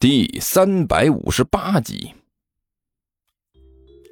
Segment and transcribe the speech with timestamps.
[0.00, 2.10] 第三百五十八集。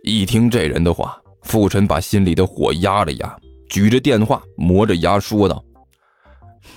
[0.05, 3.35] 一听这人的话，傅晨把心里的火压了压，
[3.71, 5.65] 举着电话，磨着牙说道：“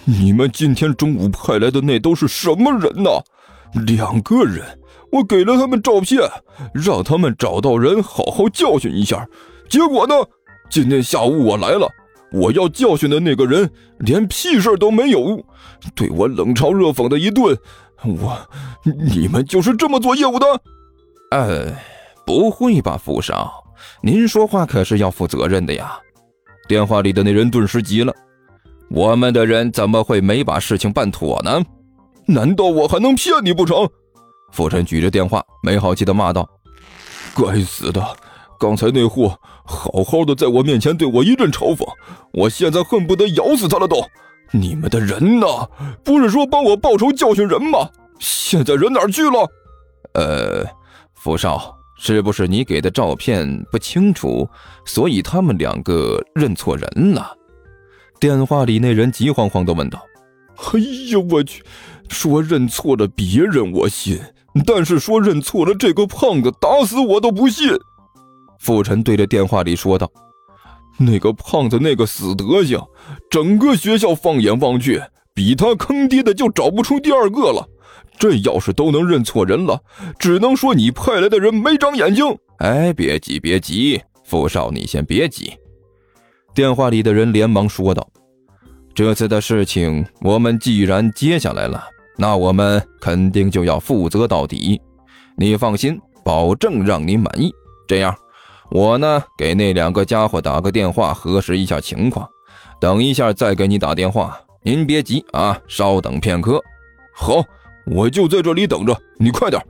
[0.07, 3.09] 你们今天中午派来的那都是什么人呢？
[3.85, 4.79] 两个人，
[5.11, 6.21] 我给了他们照片，
[6.73, 9.27] 让他们找到人，好好教训一下。
[9.67, 10.15] 结果呢，
[10.69, 11.85] 今天下午我来了，
[12.31, 13.69] 我要教训的那个人
[13.99, 15.43] 连屁事都没有，
[15.95, 17.57] 对我冷嘲热讽的一顿。”
[18.03, 18.37] 我，
[18.83, 20.45] 你们就是这么做业务的？
[21.31, 21.67] 呃，
[22.25, 23.63] 不会吧，富少，
[24.01, 25.99] 您说话可是要负责任的呀！
[26.67, 28.13] 电话里的那人顿时急了
[28.89, 31.63] ：“我们的人怎么会没把事情办妥呢？
[32.27, 33.87] 难道我还能骗你不成？”
[34.51, 36.49] 傅晨举着电话，没好气的骂道
[37.35, 38.03] ：“该死的！
[38.59, 41.85] 刚才那货好好的在我面前对我一阵嘲讽，
[42.33, 43.97] 我现在恨不得咬死他了都！”
[44.51, 45.47] 你们的人呢？
[46.03, 47.89] 不是说帮我报仇教训人吗？
[48.19, 49.49] 现在人哪儿去了？
[50.13, 50.65] 呃，
[51.15, 54.47] 傅少，是不是你给的照片不清楚，
[54.85, 57.35] 所以他们两个认错人了？
[58.19, 60.01] 电话里那人急慌慌地问道。
[60.73, 61.63] 哎呀，我去！
[62.09, 64.19] 说认错了别人我信，
[64.65, 67.71] 但是说认错了这个胖子，打死我都不信。
[68.59, 70.11] 傅晨对着电话里说道。
[70.97, 72.79] 那个胖子那个死德行，
[73.29, 75.01] 整个学校放眼望去，
[75.33, 77.67] 比他坑爹的就找不出第二个了。
[78.19, 79.81] 这要是都能认错人了，
[80.19, 82.23] 只能说你派来的人没长眼睛。
[82.59, 85.51] 哎，别急别急，傅少你先别急。
[86.53, 88.07] 电话里的人连忙说道
[88.93, 91.83] ：“这次的事情我们既然接下来了，
[92.17, 94.79] 那我们肯定就要负责到底。
[95.35, 97.51] 你放心，保证让你满意。
[97.87, 98.15] 这样。”
[98.71, 102.27] 我呢，给那两个家伙打个电话，核实一下情况。
[102.79, 106.61] 等一下再给你打电话，您别急啊，稍等片刻。
[107.13, 107.43] 好，
[107.85, 109.61] 我就在这里等着，你快点。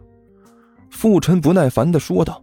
[0.92, 2.42] 傅晨不耐烦地说道：“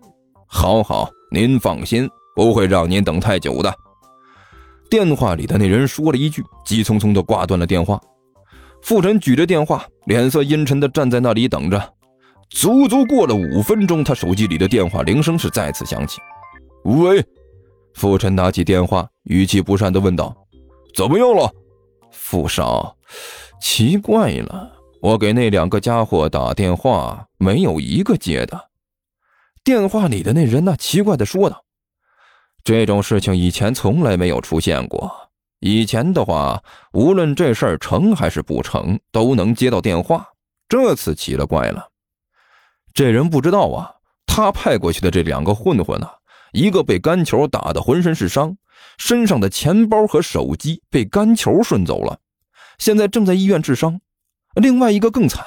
[0.49, 3.73] 好好，您放心，不会让您等太久的。”
[4.91, 8.01] 电话里的那人说了一句，急匆匆地挂断了电话。
[8.83, 11.95] 傅晨举着电话，脸色阴沉地站在那里等着。
[12.51, 16.19] 足足过了五分钟，他手机里的电话铃声是再次响起。
[16.85, 17.25] 喂，
[17.95, 20.35] 傅晨拿起电话，语气不善的问道
[20.95, 21.53] ：“怎么样了，
[22.11, 22.97] 傅少？
[23.61, 24.73] 奇怪了，
[25.03, 28.69] 我给那两个家伙打电话，没有一个接的。”
[29.65, 31.63] 电话里的那人呢奇怪的说道
[32.65, 35.13] ：“这种事情以前从来没有出现过。
[35.61, 36.63] 以前的话，
[36.93, 40.27] 无论这事儿成还是不成，都能接到电话。
[40.69, 41.89] 这次奇了怪了，
[42.95, 43.93] 这人不知道啊，
[44.27, 46.09] 他派过去的这两个混混呢？”
[46.53, 48.57] 一个被干球打得浑身是伤，
[48.97, 52.19] 身上的钱包和手机被干球顺走了，
[52.79, 54.01] 现在正在医院治伤。
[54.55, 55.45] 另外一个更惨，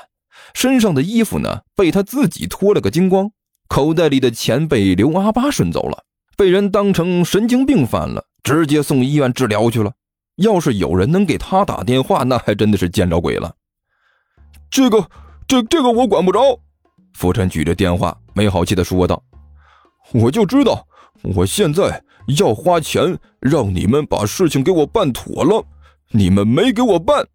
[0.54, 3.32] 身上的衣服呢被他自己脱了个精光，
[3.68, 6.04] 口袋里的钱被刘阿八顺走了，
[6.38, 9.94] 被人当成神经病犯了，直接送医院治疗去了。
[10.38, 13.54] 要是有人能给他打电话，那还真的是见着鬼了。
[14.70, 15.10] 这个，
[15.48, 16.60] 这这个我管不着。
[17.14, 19.22] 傅晨举着电话，没好气的说道
[20.14, 20.88] ：“我就知道。”
[21.36, 22.04] 我现在
[22.40, 25.64] 要花钱让你们把事情给我办妥了，
[26.10, 27.26] 你们没给我办。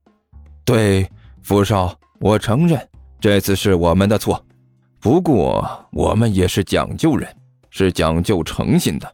[0.64, 1.08] 对，
[1.42, 2.88] 傅少，我承认
[3.20, 4.44] 这次是我们的错，
[5.00, 7.28] 不过我们也是讲究人，
[7.70, 9.12] 是讲究诚信的。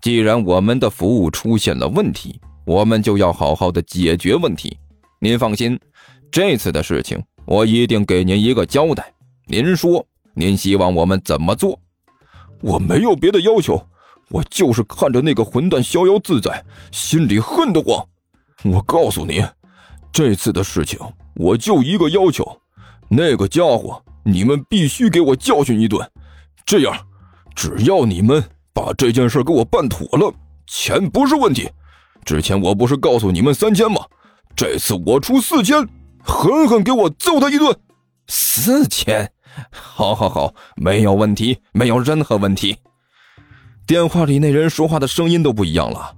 [0.00, 4.76] 既然我们的服务出现了问题，我们就要好好的解决问题。
[5.20, 5.78] 您放心，
[6.30, 9.12] 这次的事情我一定给您一个交代。
[9.46, 11.78] 您说，您希望我们怎么做？
[12.60, 13.80] 我没有别的要求。
[14.32, 18.04] 我就是看着那个混蛋逍遥自在，心里恨得慌。
[18.64, 19.44] 我告诉你，
[20.10, 20.98] 这次的事情
[21.34, 22.44] 我就一个要求，
[23.10, 26.10] 那个家伙你们必须给我教训一顿。
[26.64, 26.96] 这样，
[27.54, 28.42] 只要你们
[28.72, 30.32] 把这件事给我办妥了，
[30.66, 31.68] 钱不是问题。
[32.24, 34.00] 之前我不是告诉你们三千吗？
[34.56, 35.86] 这次我出四千，
[36.22, 37.76] 狠狠给我揍他一顿。
[38.28, 39.30] 四千，
[39.70, 42.76] 好，好，好，没有问题，没有任何问题。
[43.86, 46.14] 电话里那人说话的声音都不一样了。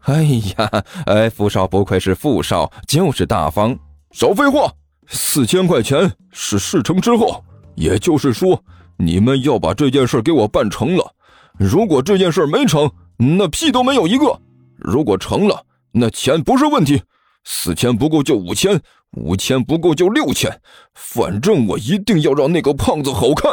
[0.00, 3.78] 哎呀，哎，富少不愧是富少，就是大方。
[4.10, 4.72] 少废话，
[5.06, 7.44] 四千块钱是事成之后，
[7.76, 8.60] 也就是说，
[8.96, 11.14] 你们要把这件事给我办成了。
[11.58, 14.36] 如果这件事没成，那屁都没有一个；
[14.76, 17.02] 如果成了，那钱不是问题。
[17.44, 18.80] 四千不够就五千，
[19.16, 20.60] 五千不够就六千，
[20.94, 23.52] 反正我一定要让那个胖子好看。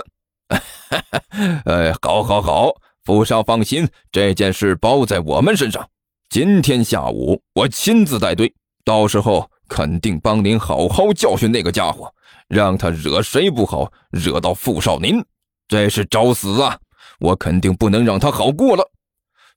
[1.65, 2.71] 哎，好，好，好。
[3.09, 5.89] 傅少放心，这件事包在我们身上。
[6.29, 8.53] 今天下午我亲自带队，
[8.85, 12.13] 到时候肯定帮您好好教训那个家伙，
[12.47, 15.25] 让他惹谁不好，惹到傅少您，
[15.67, 16.77] 这是找死啊！
[17.19, 18.87] 我肯定不能让他好过了。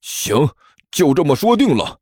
[0.01, 0.49] 行，
[0.91, 1.99] 就这么说定了。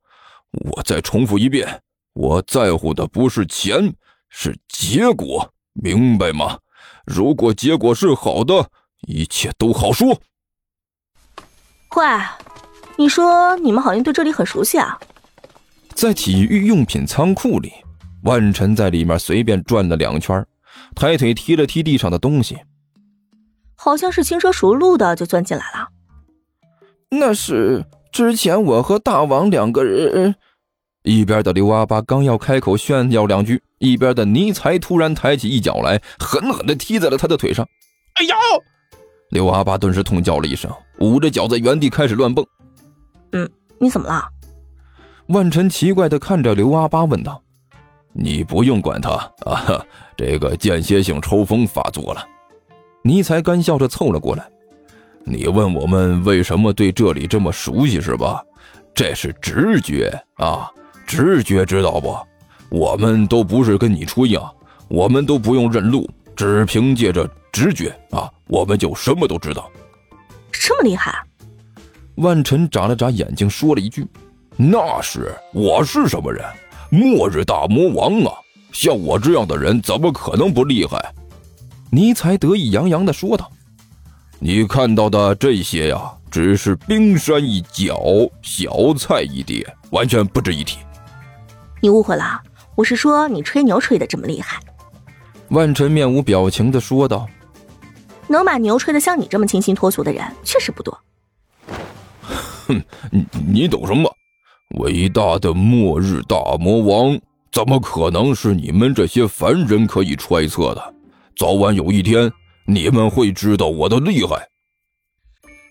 [0.52, 1.82] 我再重复一遍，
[2.12, 3.92] 我在乎的不是钱，
[4.28, 6.56] 是结果，明白吗？
[7.04, 8.70] 如果结果是好的，
[9.08, 10.16] 一切都好说。
[11.96, 12.06] 喂，
[12.96, 14.98] 你说你们好像对这里很熟悉啊？
[15.92, 17.72] 在体育用品仓库里，
[18.22, 20.46] 万晨在里面随便转了两圈，
[20.94, 22.58] 抬腿踢了踢地上的东西，
[23.74, 25.88] 好像是轻车熟路的就钻进来了。
[27.10, 30.36] 那是之前我和大王两个人。
[31.02, 37.66] 一边的刘阿八刚要开口炫耀两句，一边的尼才突然抬起一脚来，狠狠地踢在了他的腿上。
[38.14, 38.36] 哎呀！
[39.30, 42.44] 刘阿八顿时痛叫了一声，捂着脚在原地开始乱蹦。
[43.32, 43.48] 嗯，
[43.78, 44.22] 你怎么了？
[45.28, 47.40] 万晨奇怪的看着刘阿八问道
[48.12, 49.10] ：“你不用管他
[49.46, 49.84] 啊，
[50.16, 52.26] 这个间歇性抽风发作了。”
[53.02, 54.46] 尼才干笑着凑了过来。
[55.24, 58.42] 你问我们为什么对这里这么熟悉是吧？
[58.92, 60.68] 这是直觉啊，
[61.06, 62.18] 直觉知道不？
[62.68, 64.50] 我们都不是跟你吹呀，
[64.88, 69.70] 我们都不用认路，只凭借着直觉啊，我们就什么都知道。
[70.52, 71.22] 这么厉害？
[72.16, 74.06] 万晨眨了眨眼睛，说了一句
[74.56, 76.44] ：“那是，我是什么人？
[76.90, 78.32] 末日大魔王啊！
[78.72, 81.14] 像我这样的人，怎么可能不厉害？”
[81.90, 83.50] 尼才得意洋洋地说道。
[84.38, 88.00] 你看到的这些呀，只是冰山一角，
[88.42, 90.78] 小菜一碟，完全不值一提。
[91.80, 92.40] 你误会了，
[92.74, 94.60] 我是说你吹牛吹的这么厉害。
[95.48, 97.26] 万晨面无表情的说道
[98.30, 100.98] ：“能把牛吹得像你这么清新脱俗的人，确实不多。”
[102.66, 104.10] 哼，你你懂什么？
[104.78, 107.20] 伟大的末日大魔王，
[107.52, 110.94] 怎么可能是你们这些凡人可以揣测的？
[111.36, 112.32] 早晚有一天。
[112.66, 114.48] 你们会知道我的厉害。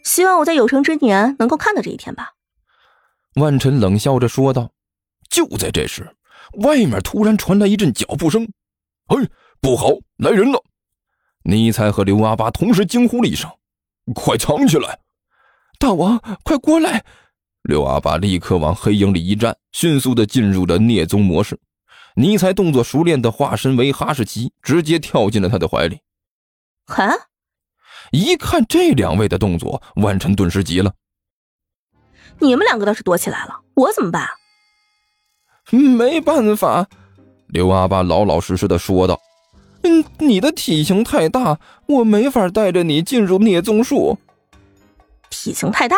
[0.03, 2.31] 希望我在有生之年能够看到这一天吧。
[3.35, 4.71] 万晨冷笑着说道。
[5.29, 6.13] 就在这时，
[6.63, 8.49] 外面突然传来一阵脚步声。
[9.07, 9.15] “哎，
[9.61, 10.61] 不好，来人了！”
[11.49, 13.49] 尼才和刘阿巴同时惊呼了一声
[14.13, 14.99] ：“快藏起来！”
[15.79, 17.03] 大王，快过来！
[17.63, 21.59] 刘阿巴立刻往黑影里一站，迅速的进入了聂宗模式。
[22.15, 25.99] 尼才动作熟练的化身为哈士奇，直接跳进了他的怀里。
[26.87, 27.13] 啊！
[28.11, 30.93] 一看这两位的动作，万晨顿时急了。
[32.39, 34.27] 你们两个倒是躲起来了，我怎么办？
[35.71, 36.87] 没办法，
[37.47, 39.19] 刘阿巴老老实实的说道
[39.83, 44.17] ：“嗯，你的体型太大，我没法带着你进入聂宗术。”
[45.29, 45.95] 体型太大！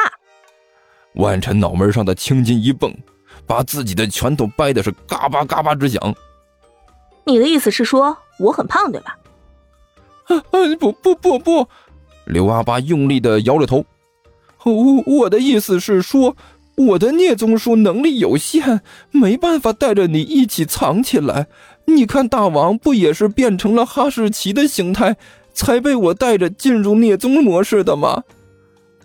[1.15, 2.93] 万晨脑门上的青筋一蹦，
[3.45, 6.15] 把自己的拳头掰的是嘎巴嘎巴直响。
[7.25, 9.17] 你的意思是说我很胖，对吧？
[10.79, 11.67] 不不不不！
[12.25, 13.83] 刘阿八用力的摇着头。
[14.63, 16.35] 我我的意思是说，
[16.75, 18.81] 我的聂宗术能力有限，
[19.11, 21.47] 没办法带着你一起藏起来。
[21.85, 25.15] 你看大王不也是变成了哈士奇的形态，
[25.53, 28.23] 才被我带着进入灭宗模式的吗？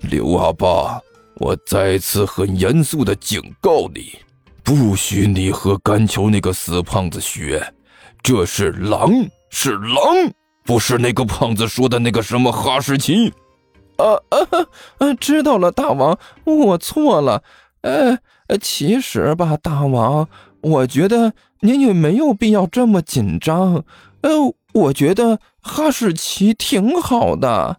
[0.03, 1.01] 刘阿爸，
[1.37, 4.13] 我再次很严肃的警告你，
[4.63, 7.75] 不许你和甘球那个死胖子学，
[8.23, 9.11] 这是狼，
[9.51, 10.33] 是狼。
[10.65, 13.33] 不是那个胖子说的那个什么哈士奇，
[13.99, 14.67] 啊啊
[14.99, 17.45] 啊，知道了，大王，我错了。
[17.83, 18.19] 呃，
[18.61, 20.29] 其实吧，大王，
[20.61, 23.85] 我觉得您也没有必要这么紧张。
[24.23, 24.31] 呃，
[24.73, 27.79] 我觉得哈士奇挺好的。